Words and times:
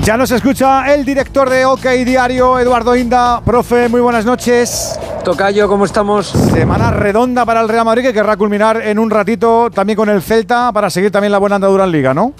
Ya 0.00 0.16
nos 0.16 0.32
escucha 0.32 0.92
el 0.92 1.04
director 1.04 1.48
de 1.48 1.64
OK 1.64 1.86
Diario, 2.04 2.58
Eduardo 2.58 2.96
Inda. 2.96 3.40
Profe, 3.44 3.88
muy 3.88 4.00
buenas 4.00 4.24
noches. 4.24 4.98
Tocayo, 5.22 5.68
¿cómo 5.68 5.84
estamos? 5.84 6.26
Semana 6.26 6.90
redonda 6.90 7.46
para 7.46 7.60
el 7.60 7.68
Real 7.68 7.84
Madrid 7.84 8.02
que 8.02 8.12
querrá 8.12 8.36
culminar 8.36 8.82
en 8.82 8.98
un 8.98 9.10
ratito 9.10 9.70
también 9.70 9.96
con 9.96 10.08
el 10.08 10.20
Celta 10.20 10.72
para 10.72 10.90
seguir 10.90 11.12
también 11.12 11.30
la 11.30 11.38
buena 11.38 11.56
andadura 11.56 11.84
en 11.84 11.92
Liga, 11.92 12.14
¿no? 12.14 12.32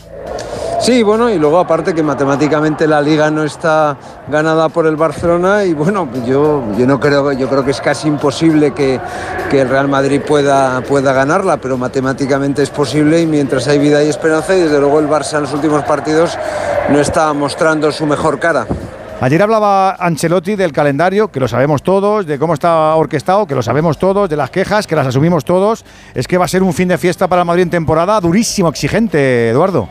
Sí, 0.83 1.05
bueno, 1.05 1.31
y 1.31 1.39
luego 1.39 1.61
aparte 1.61 1.95
que 1.95 2.03
matemáticamente 2.03 2.89
la 2.89 3.01
liga 3.01 3.31
no 3.31 3.45
está 3.45 3.97
ganada 4.27 4.69
por 4.69 4.85
el 4.89 4.97
Barcelona 4.97 5.65
y 5.65 5.75
bueno, 5.75 6.09
yo, 6.27 6.65
yo 6.77 6.87
no 6.89 6.99
creo, 6.99 7.31
yo 7.31 7.49
creo 7.49 7.65
que 7.65 7.71
es 7.71 7.81
casi 7.81 8.09
imposible 8.09 8.75
que, 8.75 8.99
que, 9.49 9.61
el 9.61 9.69
Real 9.69 9.87
Madrid 9.87 10.21
pueda, 10.27 10.81
pueda 10.81 11.13
ganarla, 11.13 11.59
pero 11.59 11.79
matemáticamente 11.79 12.65
es 12.65 12.71
posible 12.71 13.21
y 13.21 13.27
mientras 13.27 13.69
hay 13.69 13.79
vida 13.79 14.03
y 14.03 14.09
esperanza 14.09 14.57
y 14.57 14.63
desde 14.63 14.81
luego 14.81 14.99
el 14.99 15.09
Barça 15.09 15.37
en 15.37 15.43
los 15.43 15.53
últimos 15.55 15.85
partidos 15.85 16.37
no 16.89 16.99
está 16.99 17.33
mostrando 17.33 17.93
su 17.93 18.05
mejor 18.05 18.41
cara. 18.41 18.67
Ayer 19.21 19.41
hablaba 19.41 19.93
Ancelotti 20.01 20.57
del 20.57 20.73
calendario, 20.73 21.31
que 21.31 21.39
lo 21.39 21.47
sabemos 21.47 21.85
todos, 21.85 22.27
de 22.27 22.41
cómo 22.41 22.55
está 22.55 22.97
orquestado, 22.97 23.47
que 23.47 23.55
lo 23.55 23.63
sabemos 23.63 23.97
todos, 23.99 24.29
de 24.29 24.35
las 24.35 24.51
quejas, 24.51 24.89
que 24.89 24.97
las 24.97 25.07
asumimos 25.07 25.45
todos. 25.45 25.85
Es 26.13 26.27
que 26.27 26.39
va 26.39 26.47
a 26.47 26.49
ser 26.49 26.65
un 26.65 26.73
fin 26.73 26.89
de 26.89 26.99
fiesta 26.99 27.29
para 27.29 27.43
el 27.43 27.47
Madrid 27.47 27.63
en 27.63 27.71
temporada 27.71 28.21
durísimo, 28.21 28.69
exigente, 28.69 29.51
Eduardo. 29.51 29.89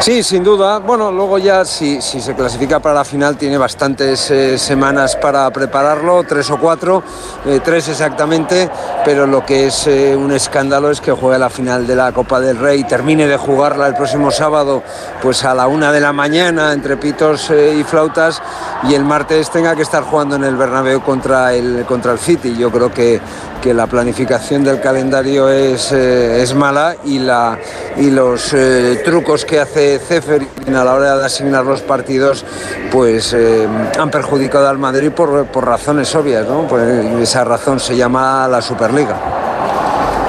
Sí, 0.00 0.22
sin 0.22 0.42
duda. 0.42 0.78
Bueno, 0.78 1.12
luego 1.12 1.36
ya 1.36 1.62
si, 1.66 2.00
si 2.00 2.22
se 2.22 2.34
clasifica 2.34 2.80
para 2.80 2.94
la 2.94 3.04
final 3.04 3.36
tiene 3.36 3.58
bastantes 3.58 4.30
eh, 4.30 4.56
semanas 4.56 5.14
para 5.16 5.50
prepararlo, 5.50 6.24
tres 6.24 6.50
o 6.50 6.58
cuatro, 6.58 7.02
eh, 7.44 7.60
tres 7.62 7.86
exactamente, 7.88 8.70
pero 9.04 9.26
lo 9.26 9.44
que 9.44 9.66
es 9.66 9.86
eh, 9.88 10.16
un 10.16 10.32
escándalo 10.32 10.90
es 10.90 11.02
que 11.02 11.12
juegue 11.12 11.38
la 11.38 11.50
final 11.50 11.86
de 11.86 11.96
la 11.96 12.12
Copa 12.12 12.40
del 12.40 12.56
Rey, 12.56 12.84
termine 12.84 13.26
de 13.26 13.36
jugarla 13.36 13.88
el 13.88 13.94
próximo 13.94 14.30
sábado 14.30 14.82
pues 15.20 15.44
a 15.44 15.54
la 15.54 15.66
una 15.68 15.92
de 15.92 16.00
la 16.00 16.14
mañana 16.14 16.72
entre 16.72 16.96
pitos 16.96 17.50
y 17.50 17.84
flautas 17.84 18.40
y 18.88 18.94
el 18.94 19.04
martes 19.04 19.50
tenga 19.50 19.76
que 19.76 19.82
estar 19.82 20.02
jugando 20.02 20.36
en 20.36 20.44
el 20.44 20.56
Bernabéu 20.56 21.02
contra 21.02 21.52
el, 21.52 21.84
contra 21.86 22.12
el 22.12 22.18
City. 22.18 22.56
Yo 22.56 22.70
creo 22.70 22.90
que 22.90 23.20
que 23.60 23.74
la 23.74 23.86
planificación 23.86 24.64
del 24.64 24.80
calendario 24.80 25.50
es, 25.50 25.92
es 25.92 26.54
mala 26.54 26.96
y, 27.04 27.18
la, 27.18 27.58
y 27.98 28.08
los 28.08 28.54
trucos 29.04 29.44
que 29.44 29.60
hace 29.60 29.89
Cefer 29.98 30.46
a 30.68 30.84
la 30.84 30.94
hora 30.94 31.16
de 31.16 31.26
asignar 31.26 31.64
los 31.64 31.80
partidos 31.82 32.44
pues 32.90 33.32
eh, 33.32 33.66
han 33.98 34.10
perjudicado 34.10 34.68
al 34.68 34.78
Madrid 34.78 35.10
por, 35.10 35.46
por 35.46 35.66
razones 35.66 36.14
obvias. 36.14 36.46
¿no? 36.46 36.66
Pues 36.68 36.82
esa 37.20 37.44
razón 37.44 37.80
se 37.80 37.96
llama 37.96 38.46
la 38.48 38.62
Superliga. 38.62 39.16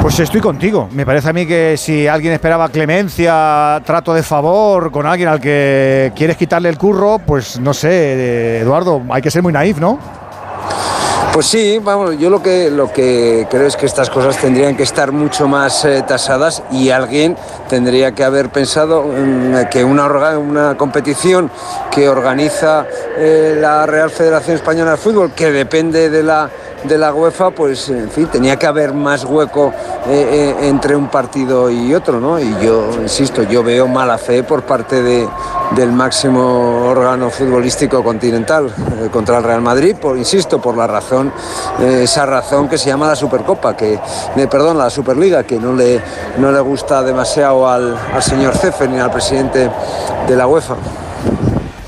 Pues 0.01 0.19
estoy 0.19 0.41
contigo. 0.41 0.89
Me 0.91 1.05
parece 1.05 1.29
a 1.29 1.33
mí 1.33 1.45
que 1.45 1.75
si 1.77 2.07
alguien 2.07 2.33
esperaba 2.33 2.69
clemencia, 2.69 3.79
trato 3.85 4.15
de 4.15 4.23
favor 4.23 4.91
con 4.91 5.05
alguien 5.05 5.29
al 5.29 5.39
que 5.39 6.11
quieres 6.15 6.37
quitarle 6.37 6.69
el 6.69 6.77
curro, 6.79 7.19
pues 7.19 7.59
no 7.59 7.71
sé, 7.71 8.59
Eduardo, 8.61 9.03
hay 9.11 9.21
que 9.21 9.29
ser 9.29 9.43
muy 9.43 9.53
naif, 9.53 9.77
¿no? 9.77 10.20
Pues 11.33 11.45
sí, 11.45 11.79
vamos, 11.81 12.17
yo 12.17 12.29
lo 12.29 12.43
que, 12.43 12.69
lo 12.69 12.91
que 12.91 13.47
creo 13.49 13.65
es 13.65 13.77
que 13.77 13.85
estas 13.85 14.09
cosas 14.09 14.37
tendrían 14.37 14.75
que 14.75 14.83
estar 14.83 15.13
mucho 15.13 15.47
más 15.47 15.85
eh, 15.85 16.03
tasadas 16.05 16.61
y 16.71 16.89
alguien 16.89 17.37
tendría 17.69 18.11
que 18.11 18.25
haber 18.25 18.49
pensado 18.49 19.03
mm, 19.03 19.69
que 19.71 19.81
una, 19.85 20.37
una 20.37 20.75
competición 20.75 21.49
que 21.89 22.09
organiza 22.09 22.85
eh, 23.17 23.55
la 23.57 23.85
Real 23.85 24.09
Federación 24.09 24.57
Española 24.57 24.91
de 24.91 24.97
Fútbol, 24.97 25.31
que 25.31 25.53
depende 25.53 26.09
de 26.09 26.21
la 26.21 26.49
de 26.83 26.97
la 26.97 27.13
UEFA, 27.13 27.51
pues 27.51 27.89
en 27.89 28.09
fin, 28.09 28.27
tenía 28.27 28.57
que 28.57 28.65
haber 28.65 28.93
más 28.93 29.23
hueco 29.23 29.73
eh, 30.07 30.55
eh, 30.61 30.67
entre 30.67 30.95
un 30.95 31.09
partido 31.09 31.69
y 31.69 31.93
otro, 31.93 32.19
¿no? 32.19 32.39
Y 32.39 32.55
yo, 32.61 32.89
insisto, 33.01 33.43
yo 33.43 33.63
veo 33.63 33.87
mala 33.87 34.17
fe 34.17 34.43
por 34.43 34.63
parte 34.63 35.01
de, 35.03 35.27
del 35.75 35.91
máximo 35.91 36.87
órgano 36.87 37.29
futbolístico 37.29 38.03
continental 38.03 38.67
eh, 38.67 39.09
contra 39.11 39.37
el 39.37 39.43
Real 39.43 39.61
Madrid, 39.61 39.95
por, 39.95 40.17
insisto, 40.17 40.59
por 40.59 40.75
la 40.75 40.87
razón, 40.87 41.31
esa 41.79 42.25
razón 42.25 42.67
que 42.67 42.77
se 42.77 42.87
llama 42.87 43.07
la 43.07 43.15
Supercopa, 43.15 43.75
que, 43.75 43.99
perdón, 44.49 44.77
la 44.77 44.89
Superliga, 44.89 45.43
que 45.43 45.59
no 45.59 45.73
le, 45.73 46.01
no 46.37 46.51
le 46.51 46.59
gusta 46.61 47.03
demasiado 47.03 47.67
al, 47.67 47.95
al 48.13 48.23
señor 48.23 48.55
Cefe 48.55 48.87
ni 48.87 48.99
al 48.99 49.11
presidente 49.11 49.69
de 50.27 50.35
la 50.35 50.47
UEFA. 50.47 50.75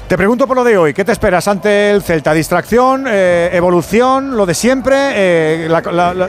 Te 0.07 0.17
pregunto 0.17 0.45
por 0.47 0.57
lo 0.57 0.63
de 0.63 0.77
hoy, 0.77 0.93
¿qué 0.93 1.05
te 1.05 1.11
esperas 1.11 1.47
ante 1.47 1.91
el 1.91 2.03
Celta? 2.03 2.33
¿Distracción, 2.33 3.05
eh, 3.07 3.49
evolución, 3.53 4.35
lo 4.35 4.45
de 4.45 4.53
siempre, 4.53 4.95
eh, 5.13 5.69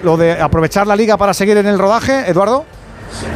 lo 0.02 0.16
de 0.16 0.40
aprovechar 0.40 0.86
la 0.86 0.96
liga 0.96 1.16
para 1.16 1.34
seguir 1.34 1.56
en 1.58 1.66
el 1.66 1.78
rodaje, 1.78 2.30
Eduardo? 2.30 2.64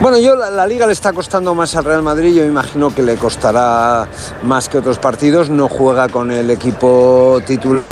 Bueno, 0.00 0.18
yo 0.18 0.36
la, 0.36 0.66
liga 0.66 0.86
le 0.86 0.92
está 0.92 1.12
costando 1.12 1.54
más 1.54 1.74
al 1.76 1.84
Real 1.84 2.02
Madrid, 2.02 2.34
yo 2.34 2.44
imagino 2.44 2.94
que 2.94 3.02
le 3.02 3.16
costará 3.16 4.08
más 4.42 4.68
que 4.68 4.78
otros 4.78 4.98
partidos, 4.98 5.50
no 5.50 5.68
juega 5.68 6.08
con 6.08 6.30
el 6.30 6.50
equipo 6.50 7.40
titular 7.46 7.82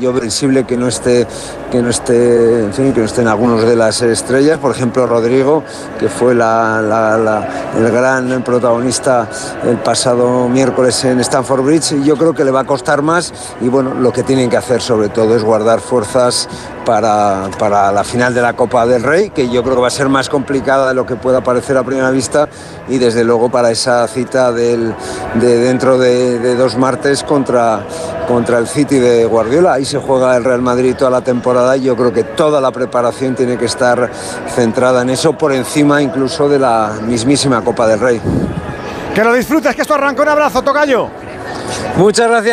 yo 0.00 0.18
sensible 0.18 0.64
que 0.64 0.78
no 0.78 0.88
esté 0.88 1.26
que 1.70 1.82
no 1.82 1.90
esté 1.90 2.64
en 2.64 2.72
fin 2.72 2.94
que 2.94 3.00
no 3.00 3.04
estén 3.04 3.28
algunos 3.28 3.64
de 3.64 3.76
las 3.76 4.00
estrellas. 4.00 4.56
Por 4.56 4.70
ejemplo 4.70 5.06
Rodrigo 5.06 5.62
que 6.00 6.08
fue 6.08 6.34
la, 6.34 7.46
el 7.76 7.92
gran 7.92 8.42
protagonista 8.42 9.28
el 9.64 9.76
pasado 9.76 10.48
miércoles 10.48 11.04
en 11.04 11.20
Stamford 11.20 11.60
Bridge 11.60 11.92
y 11.92 12.04
yo 12.04 12.16
creo 12.16 12.32
que 12.32 12.44
le 12.44 12.50
va 12.50 12.60
a 12.60 12.64
costar 12.64 13.02
más 13.02 13.30
y 13.60 13.68
bueno 13.68 13.92
lo 13.92 14.10
que 14.10 14.22
tienen 14.22 14.48
que 14.48 14.56
hacer 14.56 14.80
sobre 14.80 15.10
todo 15.10 15.36
es 15.36 15.44
guardar 15.44 15.80
fuerzas 15.80 16.48
para, 16.86 17.50
para 17.58 17.92
la 17.92 18.04
final 18.04 18.32
de 18.32 18.40
la 18.40 18.54
Copa 18.54 18.86
del 18.86 19.02
Rey 19.02 19.28
que 19.28 19.50
yo 19.50 19.62
creo 19.62 19.74
que 19.74 19.82
va 19.82 19.88
a 19.88 19.90
ser 19.90 20.08
más 20.08 20.30
complicada 20.30 20.88
de 20.88 20.94
lo 20.94 21.04
que 21.04 21.16
pueda 21.16 21.42
parecer 21.42 21.76
a 21.76 21.84
primera 21.84 22.10
vista 22.10 22.48
y 22.88 22.96
desde 22.96 23.22
luego 23.22 23.50
para 23.50 23.70
esa 23.70 24.08
cita 24.08 24.50
del, 24.50 24.94
de 25.34 25.56
dentro 25.58 25.98
de, 25.98 26.38
de 26.38 26.54
dos 26.56 26.78
martes 26.78 27.22
contra 27.22 27.84
contra 28.28 28.58
el 28.58 28.68
City 28.68 28.98
de 28.98 29.24
Guardiola. 29.24 29.72
Ahí 29.72 29.84
se 29.86 29.98
juega 29.98 30.36
el 30.36 30.44
Real 30.44 30.60
Madrid 30.60 30.94
toda 30.94 31.10
la 31.10 31.22
temporada 31.22 31.76
y 31.76 31.84
yo 31.84 31.96
creo 31.96 32.12
que 32.12 32.24
toda 32.24 32.60
la 32.60 32.70
preparación 32.70 33.34
tiene 33.34 33.56
que 33.56 33.64
estar 33.64 34.10
centrada 34.54 35.02
en 35.02 35.10
eso, 35.10 35.32
por 35.32 35.52
encima 35.52 36.02
incluso 36.02 36.48
de 36.48 36.58
la 36.58 36.92
mismísima 37.06 37.62
Copa 37.62 37.86
del 37.88 37.98
Rey. 37.98 38.20
Que 39.14 39.24
lo 39.24 39.32
disfrutes, 39.32 39.74
que 39.74 39.82
esto 39.82 39.94
arranca. 39.94 40.22
Un 40.22 40.28
abrazo, 40.28 40.62
Tocayo. 40.62 41.08
Muchas 41.96 42.28
gracias. 42.28 42.46